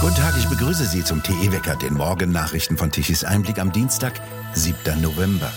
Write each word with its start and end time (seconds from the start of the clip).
Guten 0.00 0.14
Tag, 0.14 0.34
ich 0.38 0.46
begrüße 0.46 0.86
Sie 0.86 1.02
zum 1.02 1.22
TE-Wecker, 1.22 1.76
den 1.76 1.94
Morgennachrichten 1.94 2.76
von 2.76 2.92
Tichys 2.92 3.24
Einblick 3.24 3.58
am 3.58 3.72
Dienstag, 3.72 4.20
7. 4.54 5.00
November. 5.00 5.50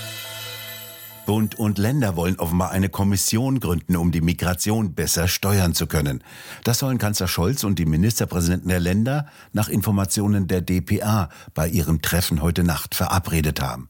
Bund 1.29 1.59
und 1.59 1.77
Länder 1.77 2.15
wollen 2.15 2.39
offenbar 2.39 2.71
eine 2.71 2.89
Kommission 2.89 3.59
gründen, 3.59 3.95
um 3.95 4.11
die 4.11 4.21
Migration 4.21 4.95
besser 4.95 5.27
steuern 5.27 5.75
zu 5.75 5.85
können. 5.85 6.23
Das 6.63 6.79
sollen 6.79 6.97
Kanzler 6.97 7.27
Scholz 7.27 7.63
und 7.63 7.77
die 7.77 7.85
Ministerpräsidenten 7.85 8.69
der 8.69 8.79
Länder 8.79 9.27
nach 9.53 9.69
Informationen 9.69 10.47
der 10.47 10.61
DPA 10.61 11.29
bei 11.53 11.67
ihrem 11.67 12.01
Treffen 12.01 12.41
heute 12.41 12.63
Nacht 12.63 12.95
verabredet 12.95 13.61
haben. 13.61 13.89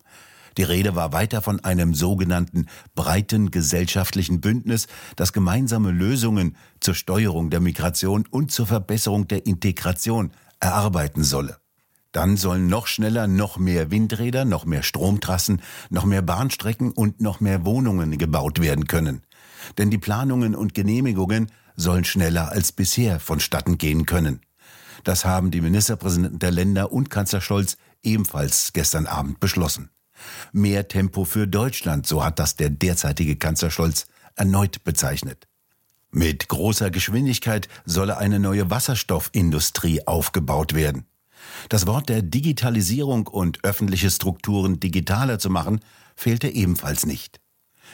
Die 0.60 0.64
Rede 0.64 0.94
war 0.94 1.14
weiter 1.14 1.41
von 1.41 1.64
einem 1.64 1.94
sogenannten 1.94 2.66
breiten 2.94 3.50
gesellschaftlichen 3.50 4.42
Bündnis, 4.42 4.88
das 5.16 5.32
gemeinsame 5.32 5.92
Lösungen 5.92 6.57
zur 6.82 6.96
Steuerung 6.96 7.50
der 7.50 7.62
Migration 7.62 8.28
und 8.30 8.52
zur 8.52 8.68
Verbesserung 8.68 9.25
der 9.30 9.46
Integration 9.46 10.34
erarbeiten 10.60 11.24
solle. 11.24 11.60
Dann 12.11 12.36
sollen 12.36 12.68
noch 12.68 12.87
schneller 12.87 13.25
noch 13.25 13.57
mehr 13.57 13.89
Windräder, 13.89 14.43
noch 14.43 14.65
mehr 14.65 14.84
Stromtrassen, 14.84 15.61
noch 15.92 16.04
mehr 16.04 16.24
Bahnstrecken 16.24 16.92
und 16.92 17.21
noch 17.21 17.39
mehr 17.39 17.64
Wohnungen 17.64 18.18
gebaut 18.18 18.60
werden 18.60 18.86
können. 18.86 19.21
Denn 19.78 19.89
die 19.89 19.98
Planungen 19.98 20.56
und 20.56 20.73
Genehmigungen 20.73 21.50
sollen 21.78 22.04
schneller 22.04 22.51
als 22.51 22.73
bisher 22.73 23.21
vonstatten 23.21 23.78
gehen 23.78 24.06
können. 24.06 24.42
Das 25.06 25.23
haben 25.23 25.51
die 25.51 25.62
Ministerpräsidenten 25.62 26.39
der 26.39 26.51
Länder 26.51 26.92
und 26.92 27.10
Kanzler 27.10 27.39
Scholz 27.39 27.78
ebenfalls 28.04 28.73
gestern 28.73 29.07
Abend 29.07 29.39
beschlossen. 29.39 29.89
Mehr 30.51 30.87
Tempo 30.87 31.25
für 31.25 31.47
Deutschland, 31.47 32.08
so 32.08 32.23
hat 32.23 32.39
das 32.39 32.55
der 32.55 32.69
derzeitige 32.69 33.36
Kanzler 33.36 33.72
Scholz 33.72 34.08
erneut 34.36 34.83
bezeichnet. 34.83 35.47
Mit 36.11 36.50
großer 36.50 36.89
Geschwindigkeit 36.89 37.67
solle 37.86 38.17
eine 38.17 38.39
neue 38.39 38.69
Wasserstoffindustrie 38.69 40.08
aufgebaut 40.08 40.73
werden. 40.73 41.05
Das 41.70 41.88
Wort 41.88 42.09
der 42.09 42.22
Digitalisierung 42.22 43.28
und 43.28 43.64
öffentliche 43.64 44.09
Strukturen 44.09 44.80
digitaler 44.80 45.39
zu 45.39 45.50
machen, 45.50 45.81
fehlte 46.16 46.50
ebenfalls 46.50 47.06
nicht. 47.06 47.39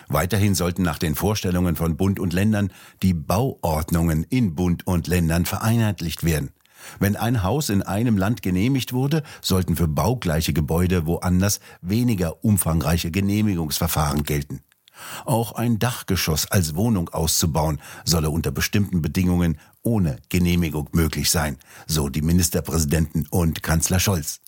Weiterhin 0.07 0.55
sollten 0.55 0.83
nach 0.83 0.99
den 0.99 1.15
Vorstellungen 1.15 1.75
von 1.75 1.97
Bund 1.97 2.19
und 2.19 2.33
Ländern 2.33 2.71
die 3.01 3.13
Bauordnungen 3.13 4.23
in 4.23 4.55
Bund 4.55 4.85
und 4.87 5.07
Ländern 5.07 5.45
vereinheitlicht 5.45 6.23
werden. 6.23 6.51
Wenn 6.99 7.15
ein 7.15 7.43
Haus 7.43 7.69
in 7.69 7.81
einem 7.81 8.17
Land 8.17 8.41
genehmigt 8.41 8.93
wurde, 8.93 9.23
sollten 9.41 9.75
für 9.75 9.87
baugleiche 9.87 10.53
Gebäude 10.53 11.05
woanders 11.05 11.59
weniger 11.81 12.43
umfangreiche 12.43 13.11
Genehmigungsverfahren 13.11 14.23
gelten. 14.23 14.61
Auch 15.25 15.53
ein 15.53 15.79
Dachgeschoss 15.79 16.49
als 16.51 16.75
Wohnung 16.75 17.09
auszubauen 17.09 17.81
solle 18.05 18.29
unter 18.29 18.51
bestimmten 18.51 19.01
Bedingungen 19.01 19.59
ohne 19.83 20.17
Genehmigung 20.29 20.89
möglich 20.93 21.29
sein, 21.29 21.57
so 21.85 22.09
die 22.09 22.21
Ministerpräsidenten 22.21 23.27
und 23.29 23.61
Kanzler 23.61 23.99
Scholz. 23.99 24.39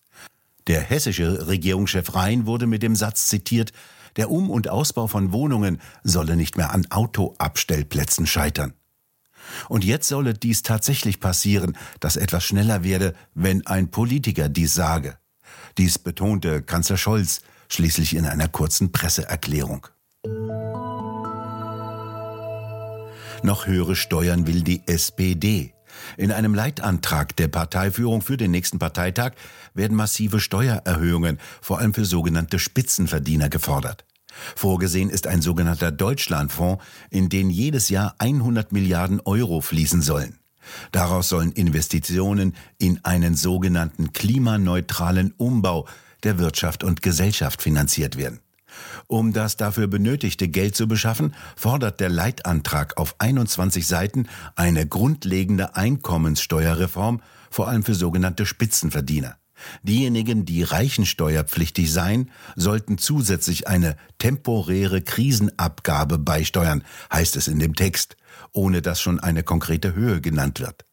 Der 0.67 0.81
hessische 0.81 1.47
Regierungschef 1.47 2.13
Rhein 2.13 2.45
wurde 2.45 2.67
mit 2.67 2.83
dem 2.83 2.95
Satz 2.95 3.27
zitiert, 3.27 3.71
der 4.17 4.31
Um- 4.31 4.49
und 4.49 4.69
Ausbau 4.69 5.07
von 5.07 5.31
Wohnungen 5.31 5.79
solle 6.03 6.35
nicht 6.35 6.57
mehr 6.57 6.73
an 6.73 6.87
Autoabstellplätzen 6.89 8.25
scheitern. 8.25 8.73
Und 9.69 9.83
jetzt 9.83 10.07
solle 10.07 10.33
dies 10.33 10.61
tatsächlich 10.61 11.19
passieren, 11.19 11.77
dass 11.99 12.15
etwas 12.15 12.43
schneller 12.43 12.83
werde, 12.83 13.13
wenn 13.33 13.65
ein 13.67 13.89
Politiker 13.89 14.49
dies 14.49 14.73
sage. 14.73 15.17
Dies 15.77 15.99
betonte 15.99 16.61
Kanzler 16.61 16.97
Scholz 16.97 17.41
schließlich 17.69 18.15
in 18.15 18.25
einer 18.25 18.47
kurzen 18.47 18.91
Presseerklärung. 18.91 19.87
Noch 23.43 23.67
höhere 23.67 23.95
Steuern 23.95 24.47
will 24.47 24.61
die 24.61 24.81
SPD. 24.87 25.73
In 26.17 26.31
einem 26.31 26.53
Leitantrag 26.53 27.35
der 27.35 27.47
Parteiführung 27.47 28.21
für 28.21 28.37
den 28.37 28.51
nächsten 28.51 28.79
Parteitag 28.79 29.33
werden 29.73 29.95
massive 29.95 30.39
Steuererhöhungen, 30.39 31.39
vor 31.61 31.79
allem 31.79 31.93
für 31.93 32.05
sogenannte 32.05 32.59
Spitzenverdiener, 32.59 33.49
gefordert. 33.49 34.05
Vorgesehen 34.55 35.09
ist 35.09 35.27
ein 35.27 35.41
sogenannter 35.41 35.91
Deutschlandfonds, 35.91 36.83
in 37.09 37.29
den 37.29 37.49
jedes 37.49 37.89
Jahr 37.89 38.15
100 38.19 38.71
Milliarden 38.71 39.19
Euro 39.21 39.61
fließen 39.61 40.01
sollen. 40.01 40.39
Daraus 40.91 41.29
sollen 41.29 41.51
Investitionen 41.51 42.53
in 42.77 43.03
einen 43.03 43.35
sogenannten 43.35 44.13
klimaneutralen 44.13 45.33
Umbau 45.37 45.87
der 46.23 46.39
Wirtschaft 46.39 46.83
und 46.83 47.01
Gesellschaft 47.01 47.61
finanziert 47.61 48.17
werden. 48.17 48.39
Um 49.07 49.33
das 49.33 49.57
dafür 49.57 49.87
benötigte 49.87 50.47
Geld 50.47 50.75
zu 50.75 50.87
beschaffen, 50.87 51.33
fordert 51.55 51.99
der 51.99 52.09
Leitantrag 52.09 52.97
auf 52.97 53.15
21 53.19 53.87
Seiten 53.87 54.27
eine 54.55 54.85
grundlegende 54.85 55.75
Einkommenssteuerreform, 55.75 57.21
vor 57.49 57.67
allem 57.67 57.83
für 57.83 57.95
sogenannte 57.95 58.45
Spitzenverdiener. 58.45 59.37
Diejenigen, 59.83 60.45
die 60.45 60.63
reichensteuerpflichtig 60.63 61.91
seien, 61.91 62.31
sollten 62.55 62.97
zusätzlich 62.97 63.67
eine 63.67 63.97
temporäre 64.17 65.01
Krisenabgabe 65.01 66.17
beisteuern, 66.17 66.83
heißt 67.11 67.35
es 67.35 67.47
in 67.47 67.59
dem 67.59 67.75
Text, 67.75 68.17
ohne 68.51 68.81
dass 68.81 69.01
schon 69.01 69.19
eine 69.19 69.43
konkrete 69.43 69.93
Höhe 69.93 70.21
genannt 70.21 70.59
wird. 70.59 70.85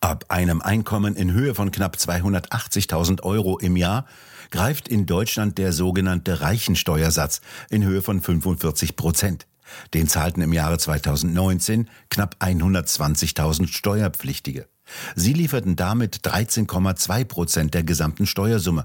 Ab 0.00 0.26
einem 0.28 0.62
Einkommen 0.62 1.14
in 1.14 1.32
Höhe 1.32 1.54
von 1.54 1.70
knapp 1.70 1.96
280.000 1.96 3.22
Euro 3.22 3.58
im 3.58 3.76
Jahr 3.76 4.06
greift 4.50 4.88
in 4.88 5.06
Deutschland 5.06 5.58
der 5.58 5.72
sogenannte 5.72 6.40
Reichensteuersatz 6.40 7.40
in 7.68 7.84
Höhe 7.84 8.02
von 8.02 8.20
45 8.20 8.96
Prozent. 8.96 9.46
Den 9.94 10.08
zahlten 10.08 10.42
im 10.42 10.52
Jahre 10.52 10.78
2019 10.78 11.88
knapp 12.08 12.36
120.000 12.40 13.68
Steuerpflichtige. 13.68 14.68
Sie 15.14 15.32
lieferten 15.32 15.76
damit 15.76 16.26
13,2 16.26 17.24
Prozent 17.24 17.74
der 17.74 17.82
gesamten 17.82 18.26
Steuersumme, 18.26 18.84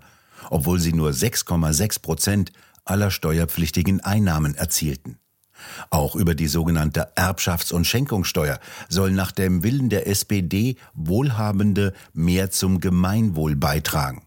obwohl 0.50 0.80
sie 0.80 0.94
nur 0.94 1.12
6,6 1.12 2.02
Prozent 2.02 2.52
aller 2.84 3.12
steuerpflichtigen 3.12 4.02
Einnahmen 4.02 4.56
erzielten. 4.56 5.18
Auch 5.90 6.16
über 6.16 6.36
die 6.36 6.48
sogenannte 6.48 7.16
Erbschafts- 7.16 7.74
und 7.74 7.86
Schenkungssteuer 7.86 8.60
sollen 8.90 9.16
nach 9.16 9.32
dem 9.32 9.64
Willen 9.64 9.90
der 9.90 10.08
SPD 10.08 10.76
Wohlhabende 10.94 11.94
mehr 12.14 12.52
zum 12.52 12.80
Gemeinwohl 12.80 13.56
beitragen. 13.56 14.24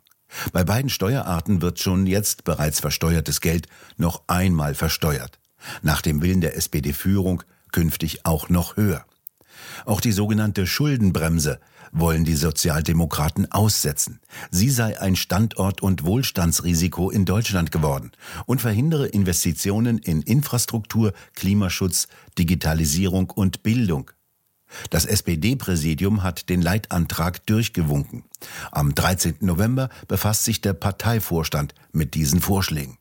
Bei 0.52 0.64
beiden 0.64 0.90
Steuerarten 0.90 1.62
wird 1.62 1.78
schon 1.78 2.06
jetzt 2.06 2.44
bereits 2.44 2.80
versteuertes 2.80 3.40
Geld 3.40 3.68
noch 3.96 4.22
einmal 4.26 4.74
versteuert. 4.74 5.38
Nach 5.82 6.02
dem 6.02 6.22
Willen 6.22 6.40
der 6.40 6.56
SPD-Führung 6.56 7.42
künftig 7.72 8.24
auch 8.24 8.48
noch 8.48 8.76
höher. 8.76 9.04
Auch 9.84 10.00
die 10.00 10.12
sogenannte 10.12 10.66
Schuldenbremse 10.66 11.60
wollen 11.92 12.24
die 12.24 12.34
Sozialdemokraten 12.34 13.50
aussetzen. 13.50 14.20
Sie 14.50 14.70
sei 14.70 15.00
ein 15.00 15.16
Standort- 15.16 15.82
und 15.82 16.04
Wohlstandsrisiko 16.04 17.10
in 17.10 17.24
Deutschland 17.24 17.72
geworden 17.72 18.12
und 18.46 18.60
verhindere 18.60 19.06
Investitionen 19.06 19.98
in 19.98 20.22
Infrastruktur, 20.22 21.12
Klimaschutz, 21.34 22.08
Digitalisierung 22.38 23.30
und 23.30 23.62
Bildung. 23.62 24.10
Das 24.90 25.06
SPD-Präsidium 25.06 26.22
hat 26.22 26.50
den 26.50 26.60
Leitantrag 26.60 27.46
durchgewunken. 27.46 28.24
Am 28.70 28.94
13. 28.94 29.36
November 29.40 29.88
befasst 30.08 30.44
sich 30.44 30.60
der 30.60 30.74
Parteivorstand 30.74 31.74
mit 31.92 32.14
diesen 32.14 32.40
Vorschlägen. 32.40 32.97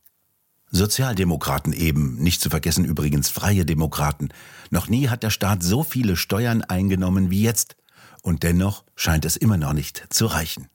Sozialdemokraten 0.71 1.73
eben, 1.73 2.15
nicht 2.15 2.41
zu 2.41 2.49
vergessen 2.49 2.85
übrigens 2.85 3.29
freie 3.29 3.65
Demokraten. 3.65 4.29
Noch 4.69 4.89
nie 4.89 5.07
hat 5.07 5.23
der 5.23 5.29
Staat 5.29 5.63
so 5.63 5.83
viele 5.83 6.15
Steuern 6.15 6.61
eingenommen 6.61 7.29
wie 7.29 7.41
jetzt. 7.41 7.75
Und 8.21 8.43
dennoch 8.43 8.83
scheint 8.95 9.25
es 9.25 9.37
immer 9.37 9.57
noch 9.57 9.73
nicht 9.73 10.05
zu 10.09 10.25
reichen. 10.25 10.67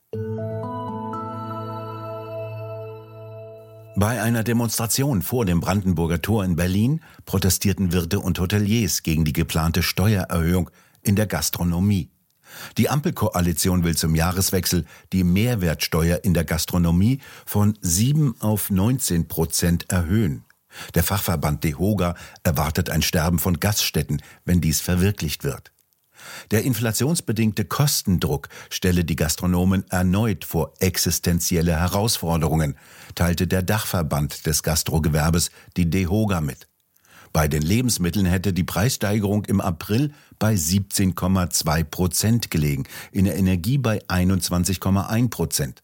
Bei 3.95 4.23
einer 4.23 4.43
Demonstration 4.43 5.21
vor 5.21 5.45
dem 5.45 5.61
Brandenburger 5.61 6.23
Tor 6.23 6.45
in 6.45 6.57
Berlin 6.57 7.03
protestierten 7.27 7.93
Wirte 7.93 8.21
und 8.21 8.39
Hoteliers 8.39 9.03
gegen 9.03 9.27
die 9.27 9.35
geplante 9.35 9.83
Steuererhöhung 9.83 10.71
in 11.03 11.15
der 11.15 11.27
Gastronomie. 11.27 12.11
Die 12.79 12.89
Ampelkoalition 12.89 13.85
will 13.85 13.97
zum 13.97 14.15
Jahreswechsel 14.15 14.85
die 15.13 15.25
Mehrwertsteuer 15.25 16.21
in 16.25 16.35
der 16.35 16.45
Gastronomie 16.45 17.21
von 17.47 17.79
7 17.81 18.41
auf 18.41 18.71
19 18.71 19.29
Prozent 19.29 19.91
erhöhen. 19.91 20.45
Der 20.95 21.03
Fachverband 21.03 21.65
DEHOGA 21.65 22.15
erwartet 22.43 22.91
ein 22.91 23.03
Sterben 23.03 23.39
von 23.39 23.61
Gaststätten, 23.61 24.23
wenn 24.45 24.61
dies 24.61 24.81
verwirklicht 24.81 25.45
wird. 25.45 25.73
Der 26.51 26.63
inflationsbedingte 26.63 27.65
Kostendruck 27.65 28.49
stelle 28.71 29.05
die 29.05 29.17
Gastronomen 29.17 29.85
erneut 29.91 30.45
vor 30.45 30.73
existenzielle 30.79 31.79
Herausforderungen, 31.79 32.77
teilte 33.15 33.47
der 33.47 33.63
Dachverband 33.63 34.47
des 34.47 34.63
Gastrogewerbes, 34.63 35.51
die 35.77 35.91
DEHOGA, 35.91 36.41
mit. 36.41 36.69
Bei 37.33 37.49
den 37.49 37.63
Lebensmitteln 37.63 38.27
hätte 38.27 38.53
die 38.53 38.65
Preissteigerung 38.65 39.45
im 39.47 39.61
April 39.61 40.13
bei 40.39 40.55
17,2 40.55 41.85
Prozent 41.85 42.51
gelegen, 42.51 42.85
in 43.11 43.25
der 43.25 43.37
Energie 43.37 43.79
bei 43.79 44.03
21,1 44.07 45.31
Prozent. 45.31 45.83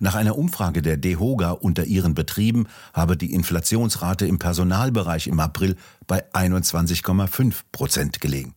Nach 0.00 0.14
einer 0.14 0.38
Umfrage 0.38 0.80
der 0.80 0.96
DEHOGA 0.96 1.50
unter 1.50 1.84
ihren 1.84 2.14
Betrieben 2.14 2.66
habe 2.94 3.18
die 3.18 3.34
Inflationsrate 3.34 4.26
im 4.26 4.38
Personalbereich 4.38 5.26
im 5.26 5.38
April 5.38 5.76
bei 6.06 6.24
21,5 6.32 7.56
Prozent 7.72 8.20
gelegen. 8.22 8.54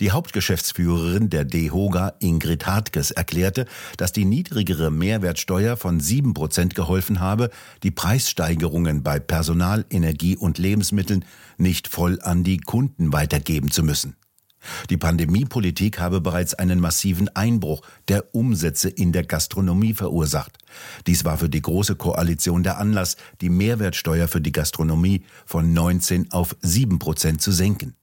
Die 0.00 0.10
Hauptgeschäftsführerin 0.10 1.30
der 1.30 1.44
DEHOGA, 1.44 2.14
Ingrid 2.20 2.66
Hartges, 2.66 3.10
erklärte, 3.10 3.66
dass 3.96 4.12
die 4.12 4.24
niedrigere 4.24 4.90
Mehrwertsteuer 4.90 5.76
von 5.76 6.00
7 6.00 6.34
Prozent 6.34 6.74
geholfen 6.74 7.20
habe, 7.20 7.50
die 7.82 7.90
Preissteigerungen 7.90 9.02
bei 9.02 9.18
Personal, 9.18 9.84
Energie 9.90 10.36
und 10.36 10.58
Lebensmitteln 10.58 11.24
nicht 11.58 11.88
voll 11.88 12.20
an 12.22 12.44
die 12.44 12.58
Kunden 12.58 13.12
weitergeben 13.12 13.70
zu 13.70 13.82
müssen. 13.82 14.16
Die 14.90 14.96
Pandemiepolitik 14.96 15.98
habe 15.98 16.20
bereits 16.20 16.54
einen 16.54 16.80
massiven 16.80 17.28
Einbruch 17.34 17.82
der 18.08 18.34
Umsätze 18.34 18.88
in 18.88 19.12
der 19.12 19.24
Gastronomie 19.24 19.94
verursacht. 19.94 20.58
Dies 21.06 21.24
war 21.24 21.38
für 21.38 21.48
die 21.48 21.62
Große 21.62 21.96
Koalition 21.96 22.62
der 22.62 22.78
Anlass, 22.78 23.16
die 23.40 23.50
Mehrwertsteuer 23.50 24.28
für 24.28 24.40
die 24.40 24.52
Gastronomie 24.52 25.24
von 25.46 25.72
19 25.72 26.30
auf 26.32 26.56
7 26.60 26.98
Prozent 26.98 27.42
zu 27.42 27.52
senken. 27.52 27.96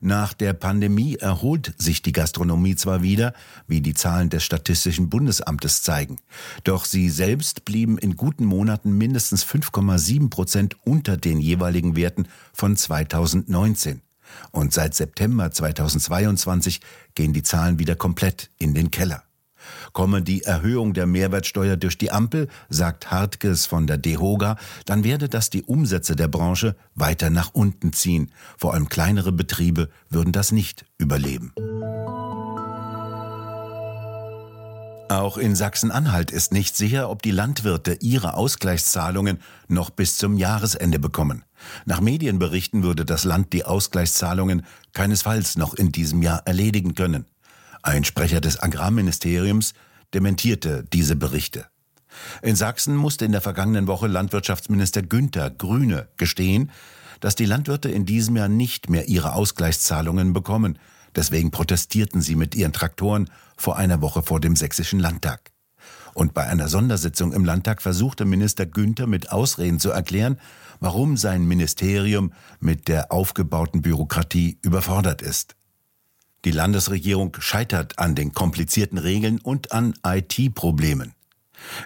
Nach 0.00 0.32
der 0.32 0.52
Pandemie 0.52 1.16
erholt 1.16 1.74
sich 1.78 2.02
die 2.02 2.12
Gastronomie 2.12 2.76
zwar 2.76 3.02
wieder, 3.02 3.34
wie 3.66 3.80
die 3.80 3.94
Zahlen 3.94 4.30
des 4.30 4.44
Statistischen 4.44 5.08
Bundesamtes 5.10 5.82
zeigen, 5.82 6.16
doch 6.64 6.84
sie 6.84 7.10
selbst 7.10 7.64
blieben 7.64 7.98
in 7.98 8.16
guten 8.16 8.44
Monaten 8.44 8.96
mindestens 8.96 9.44
5,7 9.44 10.30
Prozent 10.30 10.76
unter 10.84 11.16
den 11.16 11.40
jeweiligen 11.40 11.96
Werten 11.96 12.28
von 12.52 12.76
2019. 12.76 14.02
Und 14.50 14.72
seit 14.72 14.94
September 14.94 15.50
2022 15.50 16.80
gehen 17.14 17.32
die 17.32 17.42
Zahlen 17.42 17.78
wieder 17.78 17.96
komplett 17.96 18.50
in 18.58 18.74
den 18.74 18.90
Keller. 18.90 19.27
Komme 19.92 20.22
die 20.22 20.42
Erhöhung 20.42 20.94
der 20.94 21.06
Mehrwertsteuer 21.06 21.76
durch 21.76 21.98
die 21.98 22.10
Ampel, 22.10 22.48
sagt 22.68 23.10
Hartges 23.10 23.66
von 23.66 23.86
der 23.86 23.98
DEHOGA, 23.98 24.56
dann 24.86 25.04
werde 25.04 25.28
das 25.28 25.50
die 25.50 25.62
Umsätze 25.62 26.16
der 26.16 26.28
Branche 26.28 26.76
weiter 26.94 27.30
nach 27.30 27.50
unten 27.54 27.92
ziehen. 27.92 28.32
Vor 28.56 28.74
allem 28.74 28.88
kleinere 28.88 29.32
Betriebe 29.32 29.88
würden 30.10 30.32
das 30.32 30.52
nicht 30.52 30.84
überleben. 30.98 31.52
Auch 35.10 35.38
in 35.38 35.56
Sachsen-Anhalt 35.56 36.30
ist 36.30 36.52
nicht 36.52 36.76
sicher, 36.76 37.08
ob 37.08 37.22
die 37.22 37.30
Landwirte 37.30 37.96
ihre 38.00 38.34
Ausgleichszahlungen 38.34 39.38
noch 39.66 39.88
bis 39.88 40.18
zum 40.18 40.36
Jahresende 40.36 40.98
bekommen. 40.98 41.44
Nach 41.86 42.00
Medienberichten 42.00 42.82
würde 42.82 43.06
das 43.06 43.24
Land 43.24 43.54
die 43.54 43.64
Ausgleichszahlungen 43.64 44.66
keinesfalls 44.92 45.56
noch 45.56 45.72
in 45.72 45.92
diesem 45.92 46.20
Jahr 46.20 46.42
erledigen 46.44 46.94
können. 46.94 47.24
Ein 47.88 48.04
Sprecher 48.04 48.42
des 48.42 48.62
Agrarministeriums 48.62 49.72
dementierte 50.12 50.84
diese 50.92 51.16
Berichte. 51.16 51.64
In 52.42 52.54
Sachsen 52.54 52.94
musste 52.94 53.24
in 53.24 53.32
der 53.32 53.40
vergangenen 53.40 53.86
Woche 53.86 54.08
Landwirtschaftsminister 54.08 55.00
Günther 55.00 55.48
Grüne 55.48 56.06
gestehen, 56.18 56.70
dass 57.20 57.34
die 57.34 57.46
Landwirte 57.46 57.88
in 57.88 58.04
diesem 58.04 58.36
Jahr 58.36 58.50
nicht 58.50 58.90
mehr 58.90 59.08
ihre 59.08 59.32
Ausgleichszahlungen 59.32 60.34
bekommen. 60.34 60.78
Deswegen 61.16 61.50
protestierten 61.50 62.20
sie 62.20 62.36
mit 62.36 62.54
ihren 62.54 62.74
Traktoren 62.74 63.30
vor 63.56 63.78
einer 63.78 64.02
Woche 64.02 64.22
vor 64.22 64.38
dem 64.38 64.54
Sächsischen 64.54 65.00
Landtag. 65.00 65.52
Und 66.12 66.34
bei 66.34 66.46
einer 66.46 66.68
Sondersitzung 66.68 67.32
im 67.32 67.46
Landtag 67.46 67.80
versuchte 67.80 68.26
Minister 68.26 68.66
Günther 68.66 69.06
mit 69.06 69.32
Ausreden 69.32 69.80
zu 69.80 69.92
erklären, 69.92 70.38
warum 70.78 71.16
sein 71.16 71.48
Ministerium 71.48 72.34
mit 72.60 72.86
der 72.88 73.12
aufgebauten 73.12 73.80
Bürokratie 73.80 74.58
überfordert 74.60 75.22
ist. 75.22 75.57
Die 76.44 76.50
Landesregierung 76.50 77.36
scheitert 77.40 77.98
an 77.98 78.14
den 78.14 78.32
komplizierten 78.32 78.98
Regeln 78.98 79.40
und 79.40 79.72
an 79.72 79.94
IT-Problemen. 80.04 81.14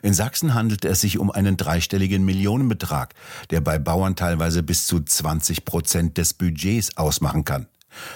In 0.02 0.12
Sachsen 0.12 0.54
handelt 0.54 0.84
es 0.84 1.00
sich 1.00 1.19
um 1.19 1.31
einen 1.31 1.56
dreistelligen 1.56 2.25
Millionenbetrag, 2.25 3.14
der 3.50 3.62
bei 3.62 3.78
Bauern 3.78 4.16
teilweise 4.16 4.62
bis 4.62 4.87
zu 4.87 5.00
20 5.00 5.64
Prozent 5.64 6.19
des 6.19 6.34
Budgets 6.34 6.96
ausmachen 6.96 7.44
kann. 7.44 7.66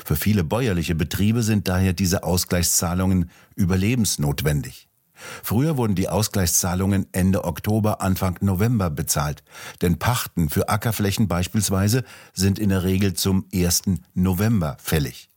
Für 0.04 0.16
viele 0.16 0.44
bäuerliche 0.44 0.94
Betriebe 0.94 1.42
sind 1.42 1.68
daher 1.68 1.92
diese 1.92 2.24
Ausgleichszahlungen 2.24 3.30
überlebensnotwendig. 3.54 4.88
Früher 5.42 5.78
wurden 5.78 5.94
die 5.94 6.10
Ausgleichszahlungen 6.10 7.06
Ende 7.12 7.44
Oktober, 7.44 8.02
Anfang 8.02 8.36
November 8.42 8.90
bezahlt, 8.90 9.42
denn 9.80 9.98
Pachten 9.98 10.50
für 10.50 10.68
Ackerflächen 10.68 11.26
beispielsweise 11.26 12.04
sind 12.34 12.58
in 12.58 12.68
der 12.68 12.84
Regel 12.84 13.14
zum 13.14 13.46
1. 13.54 13.82
November 14.14 14.76
fällig. 14.78 15.30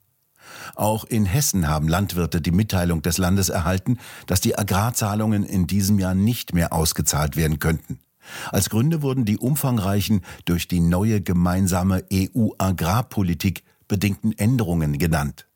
Auch 0.75 1.04
in 1.06 1.25
Hessen 1.25 1.68
haben 1.68 1.88
Landwirte 1.88 2.42
die 2.42 2.51
Mitteilung 2.51 3.01
des 3.01 3.18
Landes 3.18 3.50
erhalten, 3.50 3.98
dass 4.28 4.42
die 4.42 4.57
Agrarzahlungen 4.57 5.44
in 5.44 5.68
diesem 5.68 6.00
Jahr 6.00 6.13
nicht 6.13 6.54
mehr 6.54 6.74
ausgezahlt 6.74 7.36
werden 7.36 7.60
könnten. 7.60 8.00
Als 8.51 8.69
Gründe 8.69 9.01
wurden 9.01 9.25
die 9.25 9.38
umfangreichen 9.38 10.22
durch 10.46 10.68
die 10.68 10.80
neue 10.81 11.22
gemeinsame 11.22 12.04
EU-Agrarpolitik 12.13 13.63
bedingten 13.88 14.38
Änderungen 14.38 14.98
genannt. 15.00 15.48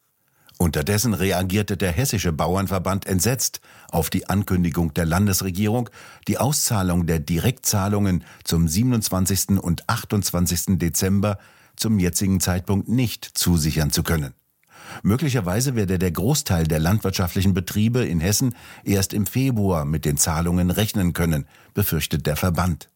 Unterdessen 0.58 1.14
reagierte 1.14 1.78
der 1.78 1.92
Hessische 1.92 2.32
Bauernverband 2.32 3.06
entsetzt 3.06 3.60
auf 3.92 4.10
die 4.10 4.30
Ankündigung 4.30 4.94
der 4.94 5.06
Landesregierung, 5.06 5.90
die 6.28 6.38
Auszahlung 6.38 7.06
der 7.06 7.20
Direktzahlungen 7.20 8.24
zum 8.44 8.68
27. 8.68 9.60
und 9.60 9.90
28. 9.90 10.78
Dezember 10.78 11.38
zum 11.76 12.00
jetzigen 12.00 12.40
Zeitpunkt 12.40 12.88
nicht 12.88 13.26
zusichern 13.26 13.92
zu 13.92 14.04
können. 14.04 14.34
Möglicherweise 15.02 15.76
werde 15.76 15.98
der 15.98 16.12
Großteil 16.12 16.68
der 16.68 16.80
landwirtschaftlichen 16.80 17.54
Betriebe 17.54 18.06
in 18.06 18.20
Hessen 18.20 18.56
erst 18.84 19.14
im 19.14 19.26
Februar 19.26 19.86
mit 19.86 20.06
den 20.06 20.18
Zahlungen 20.18 20.70
rechnen 20.70 21.14
können, 21.14 21.46
befürchtet 21.74 22.28
der 22.28 22.36
Verband. 22.36 22.90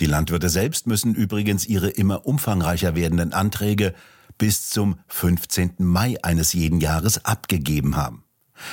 Die 0.00 0.06
Landwirte 0.06 0.48
selbst 0.48 0.86
müssen 0.86 1.14
übrigens 1.14 1.66
ihre 1.66 1.88
immer 1.88 2.26
umfangreicher 2.26 2.94
werdenden 2.94 3.32
Anträge 3.32 3.94
bis 4.38 4.68
zum 4.68 4.98
15. 5.08 5.74
Mai 5.78 6.16
eines 6.22 6.52
jeden 6.52 6.80
Jahres 6.80 7.24
abgegeben 7.24 7.96
haben. 7.96 8.24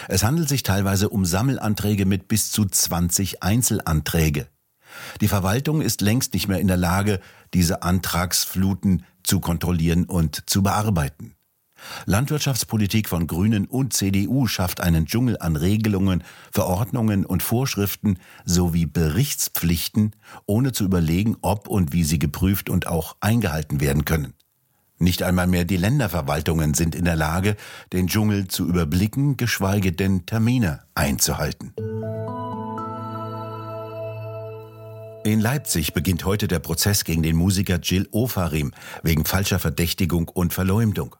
Es 0.08 0.24
handelt 0.24 0.50
sich 0.50 0.64
teilweise 0.64 1.10
um 1.10 1.26
Sammelanträge 1.26 2.06
mit 2.06 2.28
bis 2.28 2.52
zu 2.52 2.66
20 2.66 3.44
Einzelanträge. 3.44 4.48
Die 5.22 5.28
Verwaltung 5.28 5.82
ist 5.82 6.02
längst 6.02 6.34
nicht 6.34 6.48
mehr 6.48 6.60
in 6.60 6.68
der 6.68 6.78
Lage, 6.78 7.20
diese 7.54 7.84
Antragsfluten 7.84 9.06
zu 9.24 9.40
kontrollieren 9.40 10.06
und 10.06 10.50
zu 10.50 10.64
bearbeiten. 10.64 11.36
Landwirtschaftspolitik 12.06 13.10
von 13.10 13.28
Grünen 13.28 13.66
und 13.66 13.94
CDU 13.94 14.48
schafft 14.48 14.82
einen 14.82 15.06
Dschungel 15.06 15.38
an 15.40 15.56
Regelungen, 15.56 16.24
Verordnungen 16.52 17.26
und 17.26 17.44
Vorschriften 17.44 18.18
sowie 18.46 18.86
Berichtspflichten, 18.86 20.16
ohne 20.46 20.72
zu 20.72 20.84
überlegen, 20.84 21.38
ob 21.42 21.68
und 21.68 21.94
wie 21.94 22.04
sie 22.04 22.20
geprüft 22.20 22.70
und 22.70 22.88
auch 22.88 23.16
eingehalten 23.20 23.80
werden 23.80 24.06
können. 24.06 24.34
Nicht 24.98 25.24
einmal 25.24 25.48
mehr 25.48 25.64
die 25.64 25.78
Länderverwaltungen 25.78 26.74
sind 26.74 26.94
in 26.94 27.06
der 27.06 27.16
Lage, 27.16 27.56
den 27.94 28.08
Dschungel 28.08 28.50
zu 28.50 28.68
überblicken, 28.68 29.38
geschweige 29.38 29.94
denn 29.94 30.26
Termine 30.26 30.82
einzuhalten. 30.94 31.74
In 35.24 35.40
Leipzig 35.42 35.94
beginnt 35.94 36.26
heute 36.26 36.48
der 36.48 36.60
Prozess 36.60 37.04
gegen 37.04 37.24
den 37.24 37.36
Musiker 37.36 37.80
Jill 37.80 38.08
Ofarim 38.12 38.72
wegen 39.04 39.26
falscher 39.26 39.60
Verdächtigung 39.60 40.28
und 40.28 40.54
Verleumdung. 40.54 41.16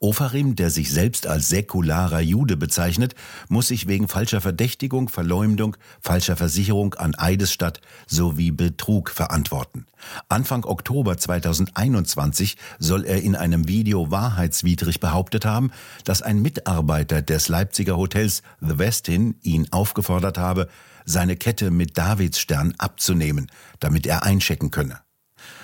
Ofarim, 0.00 0.56
der 0.56 0.70
sich 0.70 0.90
selbst 0.90 1.26
als 1.26 1.48
säkularer 1.48 2.20
Jude 2.20 2.56
bezeichnet, 2.56 3.14
muss 3.48 3.68
sich 3.68 3.86
wegen 3.86 4.08
falscher 4.08 4.40
Verdächtigung, 4.40 5.08
Verleumdung, 5.08 5.76
falscher 6.00 6.36
Versicherung 6.36 6.94
an 6.94 7.14
Eidesstadt 7.14 7.80
sowie 8.06 8.50
Betrug 8.50 9.10
verantworten. 9.10 9.86
Anfang 10.28 10.64
Oktober 10.64 11.16
2021 11.16 12.56
soll 12.78 13.04
er 13.04 13.22
in 13.22 13.36
einem 13.36 13.68
Video 13.68 14.10
wahrheitswidrig 14.10 15.00
behauptet 15.00 15.44
haben, 15.44 15.70
dass 16.04 16.22
ein 16.22 16.42
Mitarbeiter 16.42 17.22
des 17.22 17.48
Leipziger 17.48 17.96
Hotels 17.96 18.42
The 18.60 18.78
Westin 18.78 19.36
ihn 19.42 19.68
aufgefordert 19.70 20.38
habe, 20.38 20.68
seine 21.04 21.36
Kette 21.36 21.70
mit 21.70 21.98
Davidsstern 21.98 22.74
abzunehmen, 22.78 23.50
damit 23.80 24.06
er 24.06 24.24
einchecken 24.24 24.70
könne. 24.70 25.03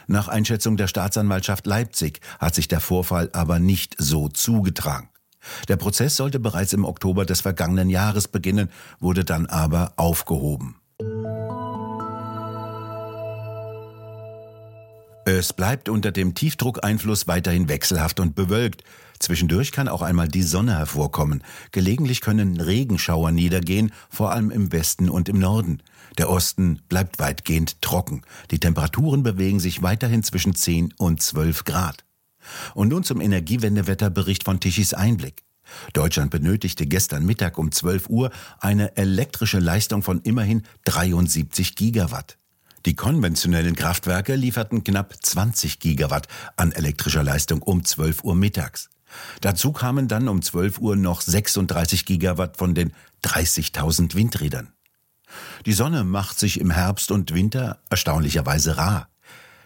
Nach 0.07 0.29
Einschätzung 0.29 0.77
der 0.77 0.89
Staatsanwaltschaft 0.89 1.67
Leipzig 1.67 2.21
hat 2.39 2.55
sich 2.55 2.69
der 2.69 2.81
Vorfall 2.81 3.31
aber 3.33 3.59
nicht 3.59 3.95
so 3.99 4.29
zugetragen. 4.29 5.09
Der 5.69 5.77
Prozess 5.77 6.17
sollte 6.17 6.39
bereits 6.39 6.73
im 6.73 6.85
Oktober 6.85 7.25
des 7.25 7.41
vergangenen 7.41 7.89
Jahres 7.91 8.29
beginnen, 8.29 8.71
wurde 8.99 9.25
dann 9.25 9.47
aber 9.47 9.95
aufgehoben. 9.97 10.80
Es 15.33 15.53
bleibt 15.53 15.89
unter 15.89 16.11
dem 16.11 16.35
Tiefdruckeinfluss 16.35 17.29
weiterhin 17.29 17.69
wechselhaft 17.69 18.19
und 18.19 18.35
bewölkt. 18.35 18.83
Zwischendurch 19.21 19.71
kann 19.71 19.87
auch 19.87 20.03
einmal 20.03 20.27
die 20.27 20.43
Sonne 20.43 20.77
hervorkommen. 20.77 21.45
Gelegentlich 21.71 22.21
können 22.21 22.61
Regenschauer 22.61 23.31
niedergehen, 23.31 23.93
vor 24.09 24.33
allem 24.33 24.51
im 24.51 24.73
Westen 24.73 25.09
und 25.09 25.29
im 25.29 25.39
Norden. 25.39 25.85
Der 26.19 26.29
Osten 26.29 26.83
bleibt 26.89 27.21
weitgehend 27.21 27.81
trocken. 27.81 28.23
Die 28.51 28.59
Temperaturen 28.59 29.23
bewegen 29.23 29.61
sich 29.61 29.85
weiterhin 29.85 30.25
zwischen 30.25 30.57
10 30.57 30.95
und 30.99 31.23
12 31.23 31.63
Grad. 31.63 32.05
Und 32.75 32.89
nun 32.89 33.05
zum 33.05 33.21
Energiewendewetterbericht 33.21 34.43
von 34.43 34.59
Tichys 34.59 34.95
Einblick. 34.95 35.45
Deutschland 35.93 36.33
benötigte 36.33 36.87
gestern 36.87 37.25
Mittag 37.25 37.57
um 37.57 37.71
12 37.71 38.11
Uhr 38.11 38.33
eine 38.59 38.97
elektrische 38.97 39.61
Leistung 39.61 40.03
von 40.03 40.23
immerhin 40.23 40.65
73 40.87 41.77
Gigawatt. 41.77 42.37
Die 42.87 42.97
konventionellen 42.97 43.77
Kraftwerke 43.77 44.37
lieferten 44.37 44.85
knapp 44.85 45.15
20 45.21 45.81
Gigawatt 45.81 46.29
an 46.57 46.73
elektrischer 46.73 47.23
Leistung 47.23 47.61
um 47.61 47.85
12 47.85 48.25
Uhr 48.25 48.35
mittags. 48.35 48.89
Dazu 49.41 49.73
kamen 49.73 50.09
dann 50.09 50.29
um 50.29 50.41
12 50.41 50.79
Uhr 50.79 50.97
noch 50.97 51.21
36 51.21 52.07
Gigawatt 52.07 52.57
von 52.57 52.75
den 52.75 52.93
30.000 53.25 54.15
Windrädern. 54.15 54.73
Die 55.67 55.73
Sonne 55.73 56.05
macht 56.05 56.39
sich 56.39 56.59
im 56.59 56.71
Herbst 56.71 57.11
und 57.11 57.35
Winter 57.35 57.79
erstaunlicherweise 57.91 58.79
rar. 58.79 59.09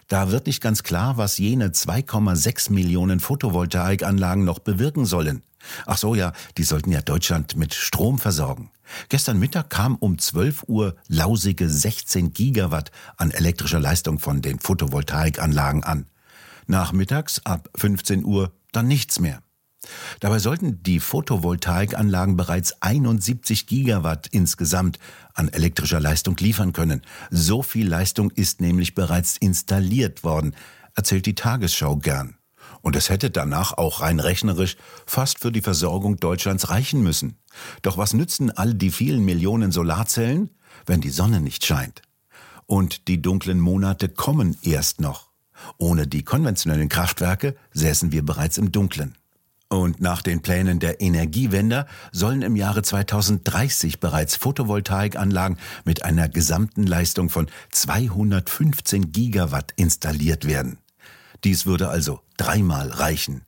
Da 0.07 0.29
wird 0.29 0.45
nicht 0.45 0.61
ganz 0.61 0.83
klar, 0.83 1.17
was 1.17 1.37
jene 1.37 1.69
2,6 1.69 2.71
Millionen 2.71 3.19
Photovoltaikanlagen 3.19 4.43
noch 4.43 4.59
bewirken 4.59 5.05
sollen. 5.05 5.41
Ach 5.85 5.97
so, 5.97 6.15
ja, 6.15 6.33
die 6.57 6.63
sollten 6.63 6.91
ja 6.91 7.01
Deutschland 7.01 7.55
mit 7.55 7.73
Strom 7.73 8.17
versorgen. 8.17 8.71
Gestern 9.09 9.39
Mittag 9.39 9.69
kam 9.69 9.95
um 9.95 10.19
12 10.19 10.63
Uhr 10.67 10.95
lausige 11.07 11.69
16 11.69 12.33
Gigawatt 12.33 12.91
an 13.17 13.31
elektrischer 13.31 13.79
Leistung 13.79 14.19
von 14.19 14.41
den 14.41 14.59
Photovoltaikanlagen 14.59 15.83
an. 15.83 16.05
Nachmittags 16.67 17.41
ab 17.45 17.69
15 17.75 18.25
Uhr 18.25 18.51
dann 18.71 18.87
nichts 18.87 19.19
mehr. 19.19 19.41
Dabei 20.19 20.39
sollten 20.39 20.81
die 20.81 20.99
Photovoltaikanlagen 20.99 22.37
bereits 22.37 22.81
71 22.81 23.67
Gigawatt 23.67 24.27
insgesamt 24.27 24.99
an 25.33 25.49
elektrischer 25.49 25.99
Leistung 25.99 26.35
liefern 26.37 26.73
können. 26.73 27.01
So 27.29 27.61
viel 27.61 27.87
Leistung 27.87 28.31
ist 28.31 28.61
nämlich 28.61 28.95
bereits 28.95 29.37
installiert 29.37 30.23
worden, 30.23 30.55
erzählt 30.95 31.25
die 31.25 31.35
Tagesschau 31.35 31.97
gern. 31.97 32.37
Und 32.85 32.95
es 32.95 33.09
hätte 33.09 33.31
danach 33.31 33.73
auch 33.79 34.01
rein 34.01 34.19
rechnerisch 34.19 34.77
fast 35.07 35.39
für 35.39 35.51
die 35.51 35.63
Versorgung 35.63 36.17
Deutschlands 36.17 36.69
reichen 36.69 37.01
müssen. 37.01 37.39
Doch 37.81 37.97
was 37.97 38.13
nützen 38.13 38.55
all 38.55 38.75
die 38.75 38.91
vielen 38.91 39.25
Millionen 39.25 39.71
Solarzellen, 39.71 40.51
wenn 40.85 41.01
die 41.01 41.09
Sonne 41.09 41.41
nicht 41.41 41.65
scheint? 41.65 42.03
Und 42.67 43.07
die 43.07 43.23
dunklen 43.23 43.59
Monate 43.59 44.07
kommen 44.07 44.55
erst 44.61 45.01
noch. 45.01 45.31
Ohne 45.79 46.05
die 46.05 46.21
konventionellen 46.21 46.87
Kraftwerke 46.87 47.55
säßen 47.73 48.11
wir 48.11 48.23
bereits 48.23 48.59
im 48.59 48.71
Dunklen. 48.71 49.15
Und 49.67 49.99
nach 49.99 50.21
den 50.21 50.43
Plänen 50.43 50.77
der 50.77 51.01
Energiewender 51.01 51.87
sollen 52.11 52.43
im 52.43 52.55
Jahre 52.55 52.83
2030 52.83 53.99
bereits 53.99 54.35
Photovoltaikanlagen 54.35 55.57
mit 55.85 56.05
einer 56.05 56.29
gesamten 56.29 56.85
Leistung 56.85 57.31
von 57.31 57.47
215 57.71 59.11
Gigawatt 59.11 59.73
installiert 59.75 60.45
werden. 60.45 60.77
Dies 61.43 61.65
würde 61.65 61.89
also 61.89 62.21
dreimal 62.37 62.89
reichen. 62.89 63.43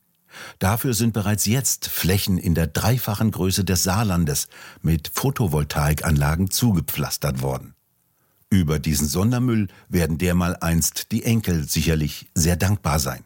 Dafür 0.58 0.94
sind 0.94 1.12
bereits 1.12 1.46
jetzt 1.46 1.88
Flächen 1.88 2.38
in 2.38 2.54
der 2.54 2.66
dreifachen 2.66 3.30
Größe 3.30 3.64
des 3.64 3.82
Saarlandes 3.82 4.48
mit 4.82 5.10
Photovoltaikanlagen 5.14 6.50
zugepflastert 6.50 7.42
worden. 7.42 7.74
Über 8.50 8.78
diesen 8.78 9.08
Sondermüll 9.08 9.68
werden 9.88 10.18
dermal 10.18 10.56
einst 10.60 11.12
die 11.12 11.24
Enkel 11.24 11.68
sicherlich 11.68 12.28
sehr 12.34 12.56
dankbar 12.56 12.98
sein. 12.98 13.24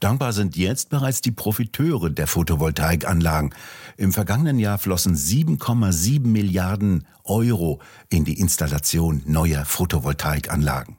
Dankbar 0.00 0.32
sind 0.32 0.56
jetzt 0.56 0.90
bereits 0.90 1.20
die 1.20 1.32
Profiteure 1.32 2.10
der 2.10 2.26
Photovoltaikanlagen. 2.26 3.54
Im 3.96 4.12
vergangenen 4.12 4.58
Jahr 4.58 4.78
flossen 4.78 5.16
7,7 5.16 6.26
Milliarden 6.26 7.06
Euro 7.24 7.80
in 8.10 8.24
die 8.24 8.38
Installation 8.38 9.22
neuer 9.24 9.64
Photovoltaikanlagen. 9.64 10.98